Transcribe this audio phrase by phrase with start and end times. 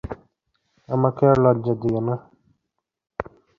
[0.89, 2.15] আমাকে আর লজ্জা দিয়ো না।